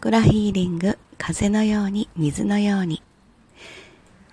[0.00, 3.02] クラヒーリング、風のように、水のように。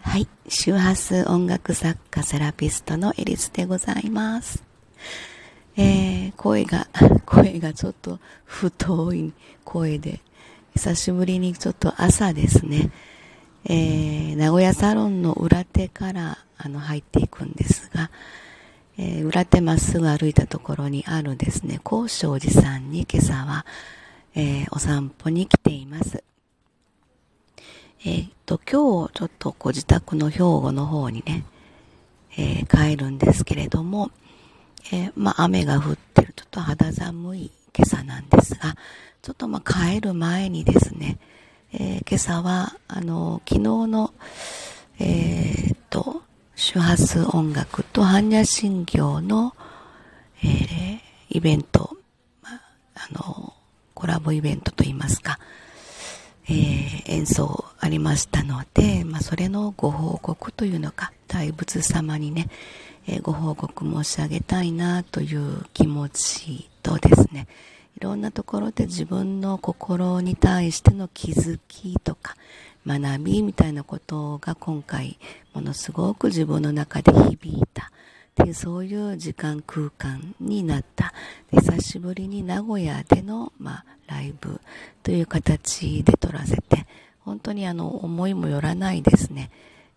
[0.04, 0.28] はい。
[0.48, 4.64] 周波数音楽作家、セラピストのエリスでございます。
[5.76, 6.88] えー、声が、
[7.26, 9.34] 声がちょっと太い
[9.64, 10.22] 声で、
[10.76, 12.92] 久しぶりにちょっと朝ですね、
[13.66, 18.12] えー、名古屋サロンの裏手からあの入っていくんですが、
[19.00, 23.66] えー、裏手まっすぐ歩いたところにあるですね、高尚寺さんに今朝は、
[24.38, 26.22] えー、お散歩に来ています。
[28.02, 31.46] えー、っと、今日ちょっとご自宅の兵庫の方にね、
[32.38, 34.12] えー、帰るんですけれども、
[34.92, 38.76] え、まあ雨が降ってる、ちょっと肌寒い今朝なんですが、
[39.22, 41.18] ちょっとまあ帰る前にですね、
[41.72, 44.14] え今朝は、あの、昨日の、
[45.00, 46.24] えっと、
[46.56, 49.56] 周波数音楽と般若心経の、
[50.44, 51.00] え、
[51.30, 51.95] イベント、
[54.06, 55.40] コラボイベントといいますか、
[56.48, 62.48] えー、演奏ありましたので、まあ、それのご報告というのか、大仏様にね、
[63.08, 67.48] えー、ご報告申し上げたいなという気持ちとですね、
[67.98, 72.36] いろんなところで自分の心に対しての気づきとか、
[72.86, 75.18] 学びみたいなことが今回
[75.56, 77.92] ものすごく自分の中で響いた
[78.36, 81.14] ていうそういう時間空間になった。
[81.52, 84.60] 久しぶりに名古屋での、まあ、ライブ
[85.04, 86.86] という形で撮らせて
[87.22, 89.50] 本当にあの思いもよらないですね、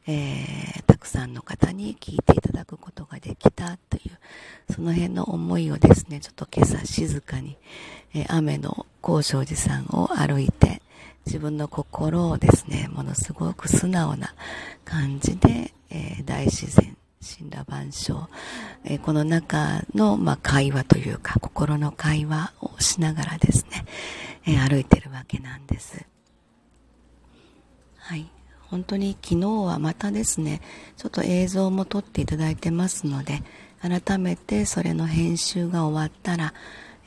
[0.06, 7.58] えー、たくさんの方に聞いていただくことができたというその辺の思いをですねちょっと今朝静かに、
[8.14, 10.80] えー、雨の高尚寺さんを歩いて
[11.26, 14.34] 自分の心をですね、ものすごく素直な
[14.86, 18.28] 感じで、えー、大自然、神羅万象、
[18.84, 23.84] えー、この中の、まあ、会話というか、心の会話をしながらですね、
[24.46, 26.04] えー、歩いてるわけなんです。
[27.96, 28.30] はい。
[28.68, 30.60] 本当に昨日はまたですね、
[30.96, 33.42] ちょっと映像も撮っていただいてますので、
[33.80, 36.52] 改めてそれの編集が終わったら、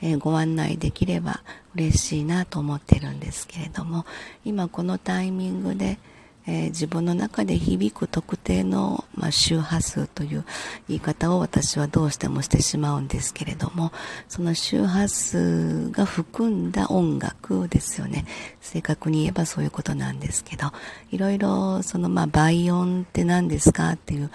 [0.00, 1.42] えー、ご案内できれば
[1.74, 4.04] 嬉しいなと思ってるんですけれども
[4.44, 5.98] 今このタイミングで、
[6.46, 10.44] えー、自分の中で響く特定の、まあ、周波数という
[10.88, 13.92] 言い方を私はどうしてもしてしまうんですけれども
[14.28, 18.24] その周波数が含んだ音楽ですよね。
[18.60, 20.72] 正確に言えばそういうことなんですけど
[21.10, 24.30] いろいろそのまあ倍音って何ですかっていう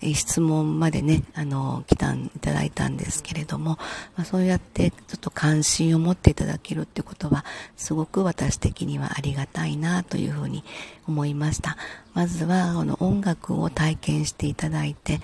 [0.00, 3.78] え質問までね、あの、来たん、いただいたんですけれども、
[4.16, 7.44] まあ、そうやってちょっと関心を持っていただけるってことは、
[7.76, 10.62] すごく私的にはありがたいなというふうに
[11.08, 11.76] 思いました。
[12.14, 15.20] まずは、この音楽を体験していただいて、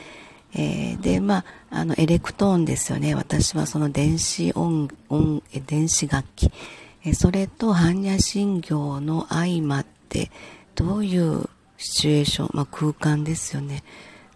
[0.54, 3.14] えー、で、まあ、あの、エレクトーンですよね。
[3.14, 6.52] 私はその電子音、音、電子楽器。
[7.04, 10.30] えそれと般若心経の相まって、
[10.74, 13.84] どういうシチュエーション、まあ、空間ですよね。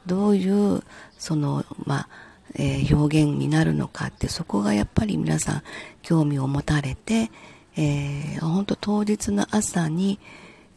[0.08, 0.82] どういう
[1.18, 2.08] その、まあ
[2.54, 5.62] えー、表現になるのかってそこがやっぱり皆さん
[6.02, 7.30] 興味を持たれて、
[7.76, 10.18] えー、本当当日の朝に、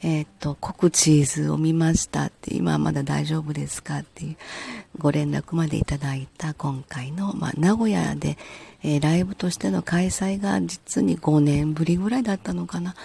[0.04, 4.38] えっ、と、コクチーズを見ましたって、今はまだ大丈夫ですかっていう
[4.98, 8.38] ご連絡までいただいた今回の、まあ、名古屋で、
[8.84, 12.96] えー、ライブとしての開催が実に5年ぶりぐらいだったのかな。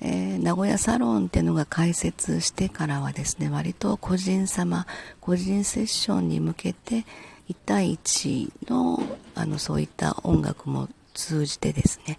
[0.00, 4.86] えー、名古屋サロンっていうのが開設してからはですね、割と個人様、
[5.20, 7.04] 個人セッションに向けて、
[7.48, 9.00] 1対1の、
[9.34, 12.18] あの、そういった音楽も通じてですね、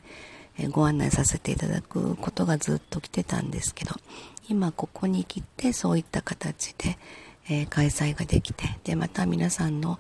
[0.58, 3.96] えー、ご案内させていただくことがずっと来てたんですけど、
[4.50, 6.98] 今ここに来てそういった形で、
[7.50, 10.00] えー、開催ができて、で、また皆さんの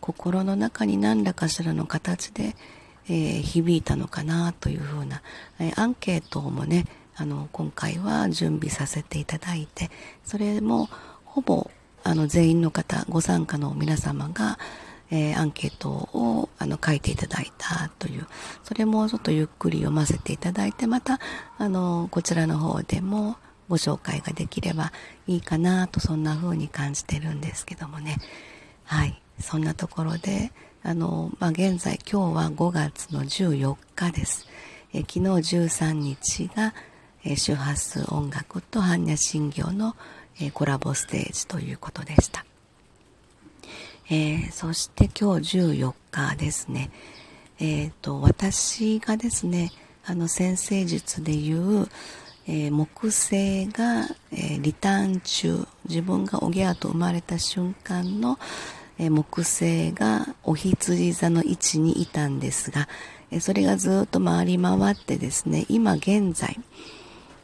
[0.00, 2.54] 心の中に何らかしらの形で、
[3.08, 5.22] え、響いたのかなというふうな、
[5.60, 6.86] え、アンケートもね、
[7.16, 9.90] あの、今回は準備させていただいて、
[10.24, 10.88] それも
[11.24, 11.70] ほぼ、
[12.04, 14.58] あの、全員の方、ご参加の皆様が、
[15.10, 18.26] えー、アンケートをあの書いていただいたという、
[18.64, 21.20] それもちょっとゆっくり読ませていただいて、また、
[21.58, 23.36] あの、こちらの方でも
[23.68, 24.92] ご紹介ができれば
[25.26, 28.16] いいかなと、そんな風に感じてるんですけどもね。
[28.84, 29.20] はい。
[29.40, 30.52] そんなところで、
[30.82, 34.46] あの、まあ、現在、今日は5月の14日です。
[34.92, 36.74] え昨日13日が、
[37.34, 39.96] 周波数音楽と般若心経の、
[40.52, 42.44] コラボステージということでした。
[44.08, 46.90] えー、そして今日14日ですね、
[47.58, 49.72] えっ、と、私がですね、
[50.04, 51.88] あの、先生術でいう、
[52.46, 58.38] えー、木星が、えー、リターン中、自分がおぎゃーと生まれた瞬間の、
[58.98, 62.88] えー、木星がお羊座の位置にいたんですが、
[63.32, 66.60] えそれがずっと回り回ってですね、今現在、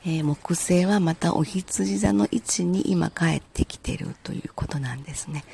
[0.05, 5.45] えー、木星はまたお羊座の位置に今帰ってきているということなんですね。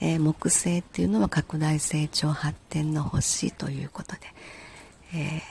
[0.00, 4.20] えー、木星っていうのは拡大成長発展の星ということで、
[5.14, 5.42] えー、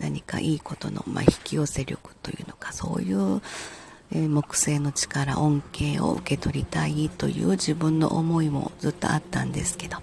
[0.00, 3.40] 何かいいことの、まあ、引き寄せ力というのかそういう、
[4.14, 9.98] え、木星の力恩恵を受け取りたいという自分の思いもずっとあったんですけど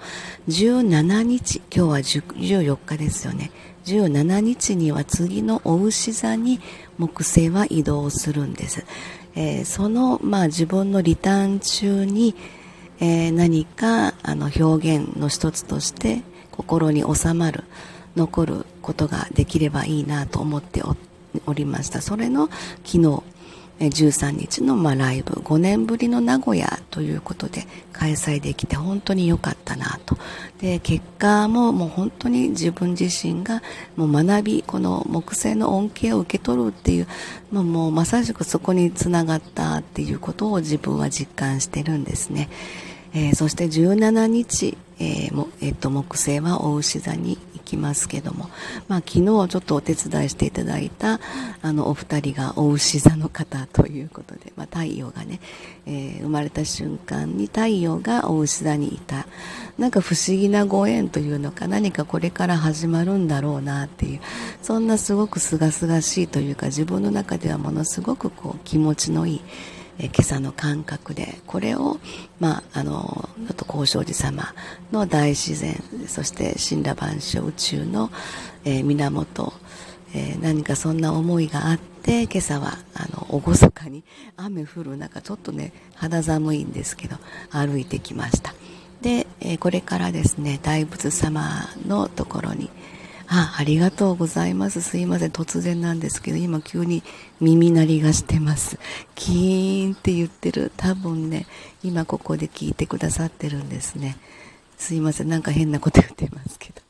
[0.50, 3.52] 17日今日は14日ですよね
[3.86, 6.60] 17日には次のお牛座に
[6.98, 8.86] 木星は移動するんです。
[9.36, 12.36] えー、その、まあ、自分のリターン中に、
[13.00, 16.22] えー、何かあの表現の一つとして
[16.52, 17.64] 心に収まる
[18.16, 20.84] 残ることができればいいなと思って
[21.46, 22.50] おりましたそれの
[22.84, 23.24] 昨日
[23.88, 30.18] 13日のまライブ5年ぶりの名古屋ということで開催できて本当に良かったなと。
[30.60, 33.64] で結果ももう本当に自分自身が
[33.96, 37.08] もう学びこの木星の恩恵を受け取るっていう
[37.52, 42.50] もうもうまさしくそこにつながったっていうことを自分は実感してるんですね、
[43.14, 47.38] えー、そして17日、えーもえー、と木星はお牛座に
[47.72, 48.50] きますけども、
[48.88, 51.20] まあ、昨日ちょっとお手伝いしていただいた
[51.62, 55.40] あのお二人がお牛座の方ということで、まあ、太陽がね、
[55.86, 59.28] えー、生まれた瞬間に太陽がお牛座にいた。
[59.78, 64.20] なんか不思議なご縁というのか何かこれから始まるんだろうなっていう
[64.62, 69.42] そんなすごく清々しいというか自分の中ではものすごくこう気持ちのいい
[70.02, 72.00] え今朝の感覚でこれを、
[72.40, 74.54] まあ、あのちょっと高尚寺様
[74.92, 78.10] の大自然そして神羅万象宇宙の、
[78.66, 79.54] え、源、
[80.16, 84.04] え、何かそんな思いがあって今朝はあの厳かに
[84.38, 87.18] 雨降る中ちょっとね肌寒いんですけど
[87.52, 88.56] 歩いてきました。
[89.02, 92.72] で、え、これからですね大仏様のところに
[93.34, 94.82] あ、ありがとうございます。
[94.82, 95.32] すいません。
[95.32, 97.02] 突然なんですけど、今急に
[97.40, 98.78] 耳鳴りがしてます。
[99.16, 100.70] キーンって言ってる。
[100.76, 101.48] 多分ね、
[101.82, 104.18] 今ここで聞いてくださってるんですね。
[104.78, 105.30] すいません。
[105.30, 106.82] なんか変なこと言ってますけど。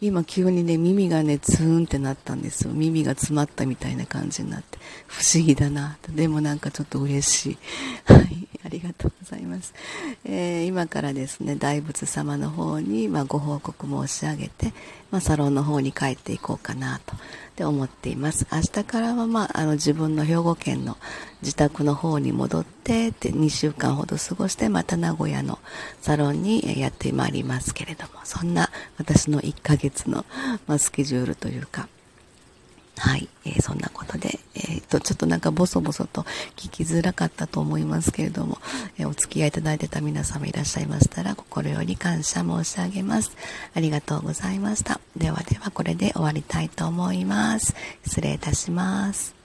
[0.00, 2.72] 今急にね、耳がね、ツーンってなったんですよ。
[2.72, 4.78] 耳が詰まったみたいな感じになって。
[5.08, 5.98] 不思議だな。
[6.10, 7.58] でもなんかちょっと嬉しい。
[8.04, 8.49] はい。
[8.64, 9.74] ありがとうございます。
[10.24, 14.72] えー、今からですね、大仏様の方に、まあ、ご報告申し上げて、
[15.10, 17.16] まあ、サロンの方に帰っていこうかなと
[17.56, 18.46] で思っています。
[18.50, 20.96] 明日からは、まあ、あの自分の兵庫県の
[21.42, 25.58] 自宅の方に戻ってで2週間ほど過ごしてまた名古屋の
[26.00, 30.24] サロンにやってまいりますけれどもそんな私の1ヶ月の、
[30.66, 31.88] まあ、スケジュールというか
[33.00, 36.22] はい、えー、そんなことで、えー、っと、ちょっとなんかボソボソと
[36.56, 38.58] 聞きづらかったと思いますけれども、
[38.98, 43.34] えー、お付き合いいただいてた皆様いらっしゃいましたら、心より感謝申し上げます。
[43.74, 45.00] ありがとうございました。
[45.16, 47.74] ではでは、これで終わりたいと思います。
[48.04, 49.39] 失礼いたします。